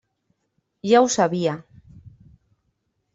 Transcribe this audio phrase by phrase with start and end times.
[0.91, 1.53] Ja ho sabia.